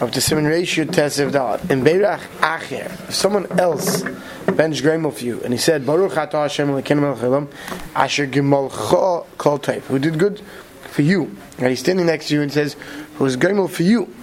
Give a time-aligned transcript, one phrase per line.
[0.00, 1.70] of the Simon Ratio Tesev Dad.
[1.70, 4.02] In Beirach Acher, if someone else
[4.46, 7.48] bench Gremel for you, and he said, Baruch Atah Hashem Lekenim Melchelam,
[7.96, 10.40] Asher Gemalcha Kol Tape, who did good
[10.82, 12.76] for you, and he's standing next to you and says,
[13.16, 14.14] who is Gremel for you,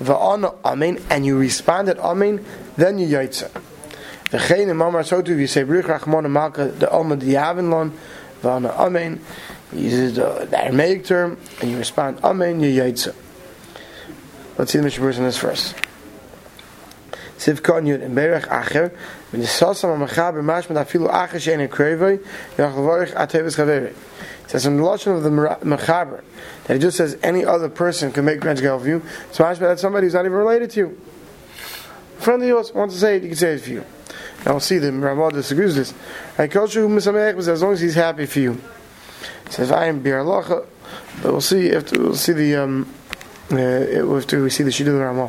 [0.00, 2.42] Va'ana Amen, and you responded Amen,
[2.76, 3.50] then you Yaitza.
[4.30, 7.92] V'chein Mamar Sotu, you say, Baruch Rachmon Malka, the Alma Diavinlon,
[8.40, 9.22] Va'ana Amen,
[9.70, 13.14] he uses the, the Aramaic term, and you respond Amen, you Yaitza.
[14.60, 15.74] Let's see the Mishnah in this first.
[17.38, 18.94] Siv Yud in Berach Acher,
[19.30, 21.66] when the Sasam HaMachaber Mashmat Afilu Acher Shein
[22.58, 23.58] Atevis.
[23.58, 23.96] It
[24.46, 26.22] says in the Lashon of the Machaber,
[26.64, 29.80] that it just says any other person can make Bench of you, so Mashmat that's
[29.80, 31.00] somebody who's not even related to you.
[32.18, 33.84] A friend of yours wants to say it, you can say it for you.
[34.44, 35.94] Now we'll see the Ramah disagrees with this.
[36.38, 38.60] Right, Kosher was as long as he's happy for you.
[39.46, 40.66] It says I am Bir but
[41.24, 42.94] we'll see if we'll see the um,
[43.52, 45.28] Uh, after we see the the Ramah.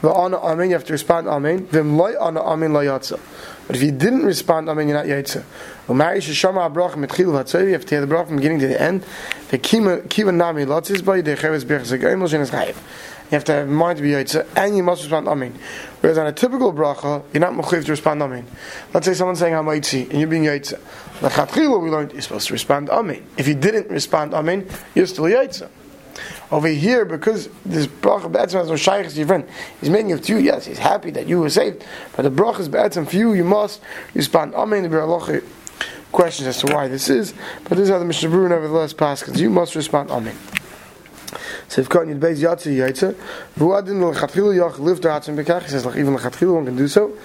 [0.00, 1.66] V'ana amen, you have to respond amen.
[1.66, 3.20] V'mloi ana amen la yatsa.
[3.66, 5.44] But if you didn't respond amen, you're not yatsa.
[5.86, 8.80] U'mari sheshama abrach mitchil v'atzoy, you have to hear the brach from beginning to the
[8.80, 9.02] end.
[9.50, 12.74] V'kiva nami latzis by the cheves berches ha'goyim l'shen chayiv.
[13.30, 15.54] You have to have mind to be yatsa, and you must respond amen.
[16.00, 18.46] Whereas on a typical bracha, you're not mechuyev to respond amen.
[18.94, 20.80] Let's say someone's saying hamaitzi, and you're being yatsa.
[21.20, 23.24] L'chatchila we learned you're supposed to respond amen.
[23.36, 25.68] If you didn't respond amen, you're still yatsa.
[26.52, 29.48] Over here, because this bracha be'etzim has no shaykh to your friend,
[29.80, 30.38] he's making it to you.
[30.38, 31.82] Yes, he's happy that you were saved,
[32.14, 33.32] but the bracha is be'etzim for you.
[33.32, 33.80] You must
[34.12, 34.54] respond.
[34.54, 34.82] Amen.
[34.82, 35.42] The
[36.12, 37.32] questions as to why this is,
[37.64, 39.40] but this is how the Mishnah Berurah nevertheless passes.
[39.40, 40.10] You must respond.
[40.10, 40.36] Amen.
[41.68, 43.14] So if Kohen Yudbeis Yatsi Yaitze,
[43.56, 47.16] Vuadin L'chatchilu Yach Liv Da'atzim Bekach, he says even L'chatchilu one can do so.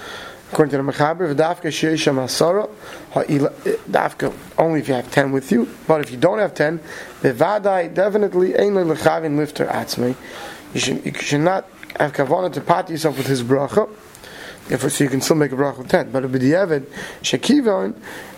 [0.51, 2.69] According to the Mechaber, V'dafka Sheisham Asara,
[3.89, 6.79] Dafka only if you have ten with you, but if you don't have ten,
[7.21, 10.15] V'vadai definitely Ein L'chavin Lifter Atzmei.
[10.73, 11.67] You should, you should not
[11.99, 13.89] have kavanah to pat yourself with his bracha,
[14.69, 16.11] if, so you can still make a bracha with ten.
[16.11, 16.85] But if B'diavad,
[17.21, 17.95] Shekivon,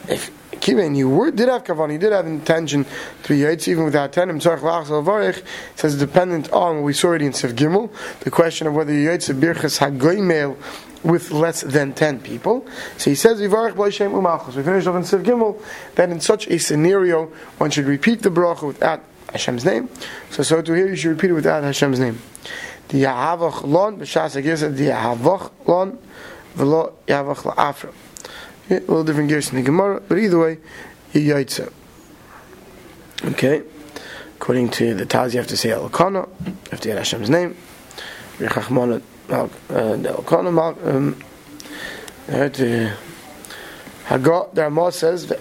[0.08, 2.86] if Kivan, you were, did have kavanah, you did have intention
[3.24, 4.28] to be yaitz even without ten.
[4.30, 5.44] Tzarich la'achzal varich
[5.76, 7.90] says dependent on what we saw already in Sev Gimel,
[8.22, 10.58] the question of whether yaitz birchas hagoymel
[11.04, 12.68] with less than 10 people.
[12.98, 14.56] So he says, U'Malchus.
[14.56, 15.62] We finished off in Siv Gimel,
[15.96, 17.28] that in such a scenario,
[17.58, 19.90] one should repeat the bracha without Hashem's name.
[20.32, 22.20] So, so to here, you should repeat it without Hashem's name.
[22.90, 25.98] The Yahavach Lon, B'Shas Agir the Yahavach Lon,
[26.56, 27.94] V'lo Yahavach La'afra.
[28.70, 30.58] A little different gears in the Gemara, but either way,
[31.14, 31.72] Yaitza.
[33.24, 33.64] Okay.
[34.36, 37.58] According to the Taz, you have to say Elkanah, you have to Hashem's name.
[38.38, 39.50] Rechachmonah the
[44.10, 45.36] Hagot, the Ramah says, the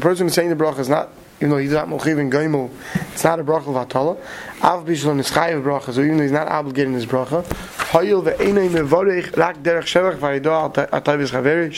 [0.00, 2.68] person saying the bracha is not, even though he's not mochiv in goimel,
[3.12, 4.18] it's not a bracha vatala.
[4.60, 9.36] Av bishlo nischayev bracha, so even though he's not obligated in his bracha, ve'enei mevorech
[9.36, 10.18] rak derech shevach
[10.88, 11.70] atavis chaveri.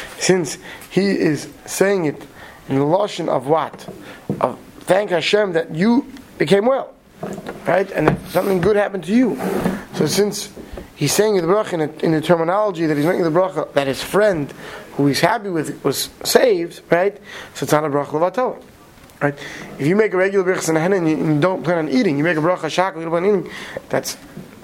[0.18, 0.56] Since
[0.88, 2.26] he is saying it
[2.70, 3.86] in the lashon of what?
[4.40, 6.94] Of thank Hashem that you became well
[7.66, 7.90] right?
[7.92, 9.36] And something good happened to you.
[9.94, 10.52] So since
[10.96, 14.02] he's saying the bracha in, in, the terminology that he's making the bracha that his
[14.02, 14.52] friend,
[14.92, 17.16] who he's happy with, was saved, right?
[17.54, 18.62] So it's not a bracha levatala.
[19.20, 19.34] Right?
[19.78, 22.38] If you make a regular bracha and and you don't plan on eating, you make
[22.38, 23.52] a bracha shakal, you don't plan on eating,
[23.88, 24.16] that's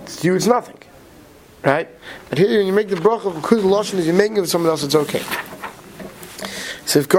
[0.06, 0.78] to you it's nothing.
[1.62, 1.88] Right?
[2.28, 4.70] But here when you make the bracha because the lashon you're making it for someone
[4.70, 5.22] else, it's okay.
[6.86, 7.12] So if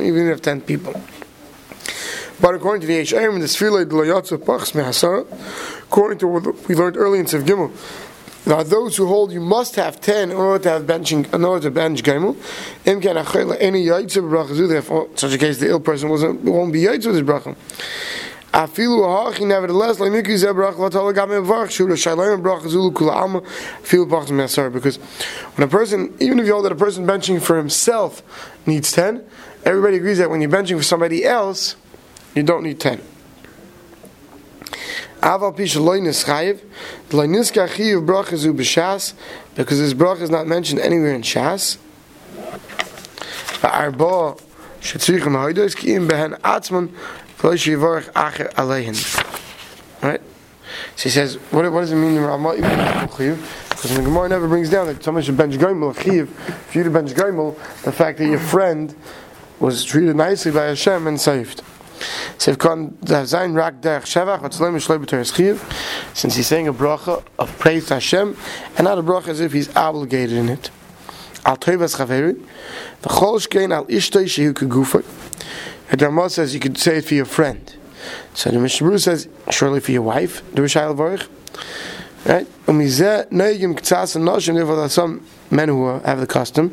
[0.00, 0.94] you have ten people.
[2.40, 5.24] But according to the H.M., the Sfilay Dlayatza Pachs Mehasara,
[5.84, 7.72] according to what we learned early in Sev Gimel,
[8.46, 11.62] now those who hold you must have ten in order to have benching, in order
[11.62, 15.10] to bench achayla any brachazu.
[15.10, 17.56] In such a case, the ill person wasn't won't be yaitza with his bracha.
[18.52, 23.12] Afilu hachi nevertheless like mikri ze bracha vatala gam mevarch shula shalayim bracha zulu kula
[23.12, 23.40] alma
[23.82, 27.40] feel pachs mesar because when a person even if you hold that a person benching
[27.40, 28.22] for himself
[28.66, 29.24] needs ten,
[29.64, 31.76] everybody agrees that when you're benching for somebody else
[32.34, 33.00] you don't need ten.
[35.20, 36.60] Aval pisha loinis chayiv,
[37.10, 39.14] loiniska chayiv bracha zu b'shas,
[39.54, 41.78] because this bracha is not mentioned anywhere in Shas.
[43.62, 44.36] Arba
[44.80, 46.90] shetzrichim ha'odos ki im behen acher.
[50.02, 50.20] Right?
[50.96, 52.22] So he says, what, what does it mean in?
[52.22, 56.90] Because the Gemara never brings down that someone should bench Gaimel, Chiv, for you to
[56.90, 58.94] bench Gaimel, the fact that your friend
[59.60, 61.62] was treated nicely by Hashem and saved.
[62.38, 62.56] Since
[66.36, 68.36] he's saying a bracha of praise to Hashem,
[68.76, 70.70] and not a bracha as if he's obligated in it.
[71.46, 72.42] Al Tevas Chaveri,
[73.02, 75.04] the Chol Shkein Al Ishtoi Shehu Kegufay.
[75.90, 77.74] The Ramah says you could say it for your friend.
[78.32, 81.28] So the Mishnah says, surely for your wife, do a Shail Varich.
[82.26, 82.46] Right?
[82.66, 86.72] Um, Noshim, therefore there are some men who have the custom,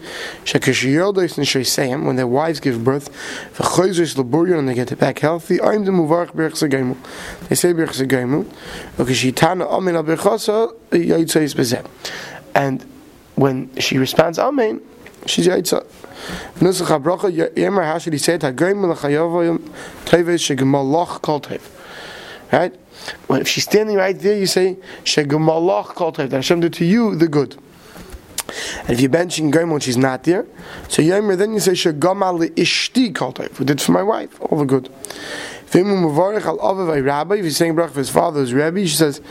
[2.06, 3.10] when their wives give birth,
[3.60, 5.58] and they get it back healthy.
[5.58, 7.74] They say.
[12.54, 12.86] And
[13.36, 14.82] when she responds amen,
[15.26, 15.86] she's yoytzah.
[16.60, 18.42] Nusach habracha, yemer, say it?
[18.42, 19.60] Hagoyim l'chayovoyim,
[20.06, 21.62] teves shegemalach kol tev.
[22.52, 22.76] Right?
[23.28, 27.16] Well, if she's standing right there, you say, Shegumalach kol that Hashem did to you
[27.16, 27.58] the good.
[28.82, 30.46] And if you're benching Goyim when she's not there,
[30.90, 34.66] so Yomer, then you say, Shegamal ishti kol who did for my wife, all the
[34.66, 34.90] good.
[35.74, 35.76] If
[37.44, 39.22] you're saying brach for his father's rabbi, she says,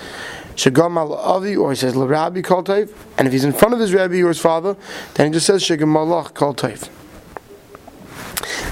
[0.55, 4.22] Shegamal avi, or he says, Rabbi tev, and if he's in front of his rabbi
[4.22, 4.75] or his father,
[5.14, 6.88] then he just says, Shegamalach kol tev.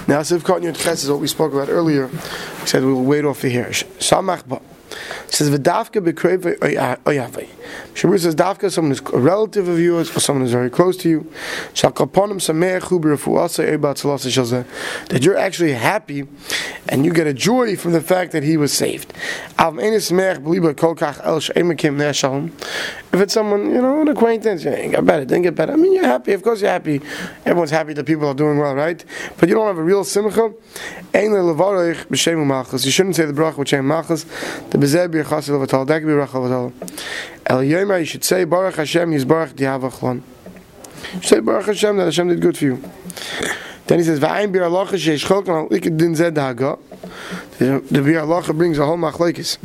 [0.09, 2.07] Now, Sivkot Yud Ches is what we spoke about earlier.
[2.07, 3.67] We said we'll wait off for here.
[3.67, 4.59] Samach ba.
[5.27, 7.47] says v'dafka b'krei oyavei.
[7.93, 11.11] Shabur says dafka someone who's a relative of yours or someone who's very close to
[11.11, 11.31] you.
[11.75, 15.09] Shalkaponim sameach hu b'refuasa eba tzalasa shalzeh.
[15.09, 16.27] That you're actually happy
[16.89, 19.13] and you get a joy from the fact that he was saved.
[19.59, 22.51] Av enis meach b'liba kol kach el she'emakim ne'ashalom.
[23.11, 25.73] If it's someone, you know, an acquaintance, you ain't got better, didn't get better.
[25.73, 26.33] I mean, you're happy.
[26.33, 27.01] Of course, you're happy.
[27.47, 29.03] Everyone's happy that people are doing well, right?
[29.39, 30.53] But you don't have a real simcha.
[31.15, 31.21] You
[32.91, 34.25] shouldn't say the bracha with malchus.
[34.25, 35.87] The bezeh b'yachas levatal.
[35.87, 36.73] That could be bracha levatal.
[37.47, 40.21] El yomer, you should say Baruch Hashem Yisbarach Dihavachlon.
[41.15, 42.83] You should say Baruch Hashem that Hashem did good for you.
[43.87, 46.77] Then he says, "Va'im bir alacha sheish chok and likid din zed haga."
[47.59, 49.57] The bir brings a whole machlekes.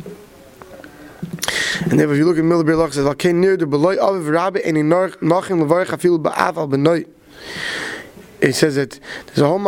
[1.90, 4.60] And if you look at Miller bir alacha, says, "Va'kein near the beloy aviv rabbi
[4.64, 7.06] and in nachim levarich afil ba'av al benoy."
[8.40, 9.58] It says that there's a whole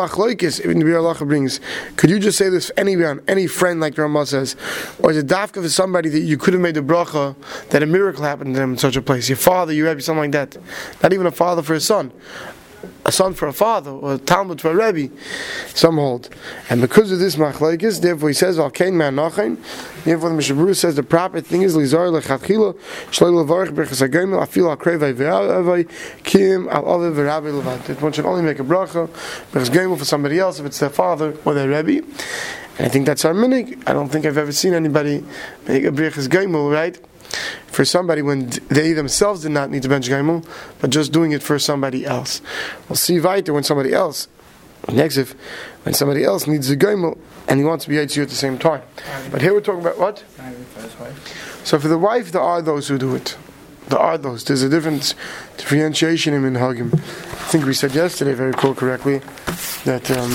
[0.78, 1.60] the Biur Halacha brings.
[1.96, 4.54] Could you just say this for anyone, any friend, like the says,
[4.98, 7.36] or is it dafka for somebody that you could have made the bracha
[7.70, 9.30] that a miracle happened to them in such a place?
[9.30, 10.58] Your father, your Rebbe, something like that.
[11.02, 12.12] Not even a father for his son
[13.06, 15.14] a son for a father, or a Talmud for a Rebbe,
[15.68, 16.28] some hold.
[16.68, 19.56] And because of this machlaikis, therefore he says, Valkain man nachain,
[20.04, 22.74] therefore the Mishabru says the proper thing is, Lizar lechatchila,
[23.12, 25.88] shloi levarich berchas agayim, afil akrevay v'avay,
[26.24, 28.00] kim al ave v'rabbi levat.
[28.02, 29.08] One should only make a bracha,
[29.52, 32.04] berchas agayim for somebody else, if it's their father or their Rebbe.
[32.78, 33.80] And I think that's our minig.
[33.86, 35.24] I don't think I've ever seen anybody
[35.68, 36.98] make a berchas agayim, right?
[37.66, 40.46] For somebody when they themselves did not need to bench gaimel,
[40.80, 42.40] but just doing it for somebody else.
[42.88, 44.28] We'll see weiter when somebody else,
[44.88, 45.34] next if
[45.82, 48.58] when somebody else needs a gaimel and he wants to be Yitzhak at the same
[48.58, 48.82] time.
[49.30, 50.24] But here we're talking about what?
[51.64, 53.36] So for the wife, there are those who do it.
[53.88, 54.44] There are those.
[54.44, 55.14] There's a different
[55.56, 56.92] differentiation in Minhagim.
[56.92, 59.18] I think we said yesterday, very cool, correctly,
[59.84, 60.32] that um,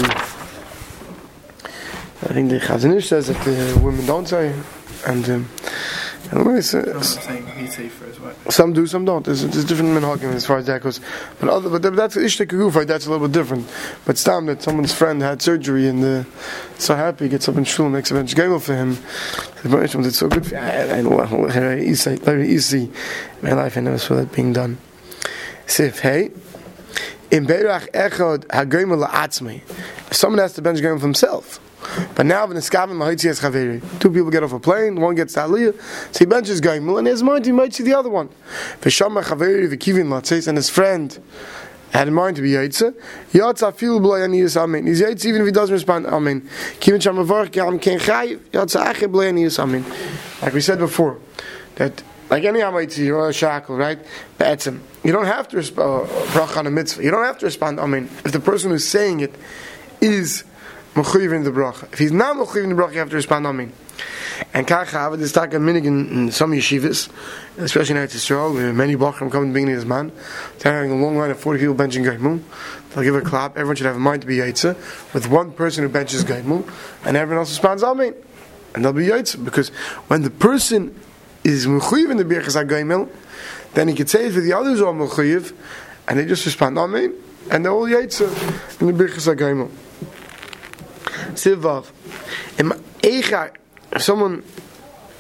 [2.24, 4.54] I think the Chazon Ish says that the women don't say,
[5.06, 5.50] and um,
[8.50, 9.25] some do, some don't.
[9.25, 11.01] There's, there's different minhagim as far as that goes.
[11.39, 12.88] But other, but that's ishtek.
[12.88, 13.68] That's a little bit different.
[14.06, 16.24] But stam that someone's friend had surgery and uh,
[16.78, 18.98] so happy, gets up in shul, makes a bench game for him.
[19.63, 20.48] It's so good.
[20.48, 22.83] For I, I know very easy, very easy.
[22.83, 22.92] In
[23.42, 24.78] my life, I never saw that being done.
[25.68, 26.31] Sif hey.
[27.31, 29.62] In Beirach Echad Hagoyim La'atzmi.
[30.13, 31.62] Someone has to bench game for himself.
[32.13, 35.35] But now when the skavim mahitzias chaveri, two people get off a plane, one gets
[35.35, 35.73] aliyah,
[36.14, 38.28] so he benches gaimul, and his mind he might see the other one.
[38.81, 41.19] V'shama chaveri v'kivin latzes, and his friend
[41.92, 42.94] had in mind to be yaitze.
[43.31, 44.85] Yatza fil b'loy aniyas amen.
[44.85, 46.42] He's yaitze even if he doesn't respond amen.
[46.81, 49.85] Kivin sham avarch yam ken chayiv yatza ache b'loy aniyas amen.
[50.42, 51.18] Like we said before,
[51.76, 54.00] that like any Hamaitzi, you're a shackle, right?
[54.38, 54.80] Be'etzim.
[55.04, 57.04] You don't have to respond, uh, on a mitzvah.
[57.04, 58.09] You don't have to respond, amen.
[58.23, 59.35] If the person who's saying it
[60.00, 60.45] is
[60.95, 61.92] mechuyev in the bracha.
[61.92, 63.73] If he's not mechuyev in the bracha, you have to respond amen.
[64.54, 67.09] And kachav, this tak a minig in, some yeshivas,
[67.57, 70.14] especially in Eretz Yisrael, where many bachram come to beginning of this man.
[70.64, 72.42] Having a long line of 40 people benching Gaimul.
[72.90, 73.57] They'll give a clap.
[73.57, 74.76] Everyone should have a mind to be Yaitza,
[75.14, 76.69] with one person who benches Gaimul,
[77.04, 78.16] and everyone else responds Amen.
[78.73, 79.69] And they'll be Yaitza, because
[80.07, 80.95] when the person
[81.44, 83.10] is mechuyev in the birchas HaGaimel,
[83.74, 85.54] then he could say it for the others are mechuyev,
[86.07, 87.14] and they just respond Amen,
[87.50, 89.69] and they're all Yaitza in the birchas HaGaimel.
[91.33, 91.92] Sivav.
[93.04, 94.44] If someone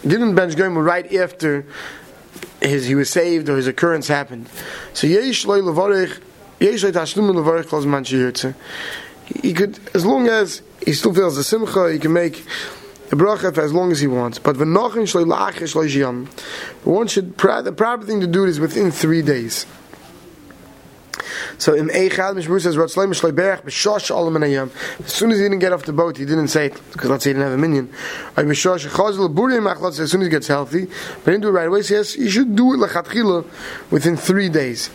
[0.05, 1.65] didn't bench Gomer right after
[2.61, 4.49] his he was saved or his occurrence happened,
[4.93, 6.21] so yesh loy levarich,
[6.59, 8.55] yesh loy tashlum levarich kol zman sheyirtze.
[9.41, 12.45] He could, as long as he still feels the simcha, he can make
[13.11, 14.39] a bracha for as long as he wants.
[14.39, 15.05] But one
[17.07, 19.65] should, the proper thing to do is within three days.
[21.57, 24.71] So in Eichad, Mishmur says, Ratzlay Mishlay Berach, B'shosh Olam Anayam.
[25.05, 27.23] As soon as he didn't get off the boat, he didn't say it, because let's
[27.23, 27.93] say he didn't have a minion.
[28.35, 31.49] Ay B'shosh Chazal Buri Mach, as soon as he gets healthy, but he didn't do
[31.49, 33.45] it right away, so yes, you should do it Lechatchila
[33.91, 34.89] within three days.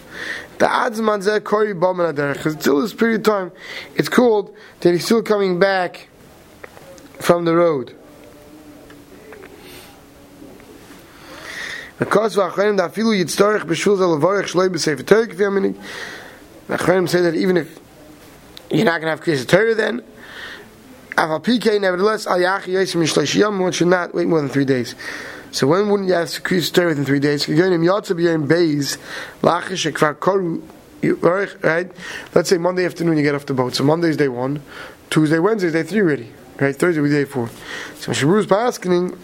[0.59, 3.53] The Adzman Zeh Kori B'Aman Aderech, until this period of time,
[3.95, 6.09] it's called that he's still coming back
[7.21, 7.96] from the road.
[11.99, 15.83] Because v'achrenim da afilu yitztorich b'shul zel levorich shloi b'sefer Torah k'fi aminik.
[16.69, 17.79] V'achrenim say that even if
[18.71, 20.03] you're not going to have Kriyas Torah then,
[21.13, 24.67] Aval PK, nevertheless, al yachi yesim yishlesh yom, one should not wait more than three
[24.67, 24.95] days.
[25.53, 27.47] So when wouldn't you have Kriyas Torah within three days?
[27.47, 28.99] Gegenim yotza b'yayim beis,
[29.41, 30.63] lachish ekvar koru,
[31.63, 31.91] right?
[32.35, 33.75] Let's say Monday afternoon you get off the boat.
[33.75, 34.61] So Monday is day one,
[35.09, 36.31] Tuesday, Wednesday is day three already.
[36.59, 36.75] Right?
[36.75, 37.51] Thursday be day four.
[37.97, 39.17] So Shabbos asking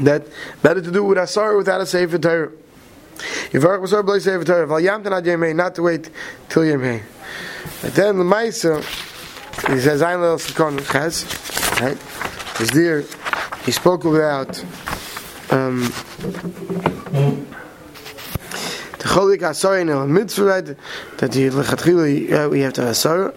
[0.00, 0.26] that
[0.62, 2.50] better to do with Asar without a Sefer Torah.
[3.52, 6.10] If Baruch was Below Sefer Torah, Val Yamtan Ad Yemei, not to wait
[6.48, 7.02] till Yemei.
[7.80, 8.80] But then the Maisa,
[9.72, 11.24] he says, Ein Lel Sikon Ches,
[11.80, 11.96] right?
[12.60, 13.04] Is there,
[13.64, 14.60] he spoke about,
[15.50, 15.82] um,
[18.98, 20.62] the Cholik Asar in a mitzvah?
[21.18, 23.34] That the Lechatchila, we have to have Asar.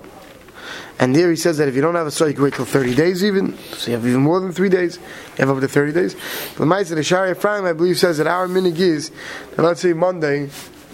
[0.99, 2.65] And there he says that if you don't have a soul, you can wait till
[2.65, 3.57] 30 days even.
[3.73, 4.97] So you have even more than three days.
[5.37, 6.13] You have up to 30 days.
[6.13, 9.11] The Maisa, the Shaarei Ephraim, I believe, says that our minig is
[9.55, 10.49] that let's say Monday,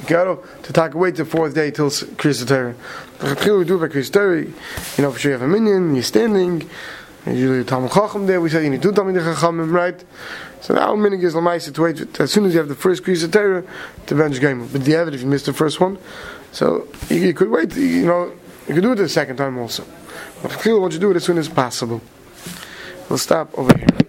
[0.07, 2.75] go to talk away to the fourth day till Kriyas Torah.
[3.57, 3.85] We do by.
[3.87, 6.69] You know, for sure you have a minion, you're standing.
[7.25, 10.03] Usually a Talmud Chacham there, we say you need two Talmud Chachamim, right?
[10.59, 13.31] So now minig is Lamaisa to wait as soon as you have the first Kriyas
[13.31, 13.63] Torah
[14.07, 14.67] to bench game.
[14.67, 15.97] But you have it if you missed the first one.
[16.51, 18.33] So you, you could wait, you know,
[18.67, 19.85] you can do it the second time also.
[20.41, 20.51] But
[20.81, 22.01] what you do it as soon as possible.
[23.09, 24.02] We'll stop over here.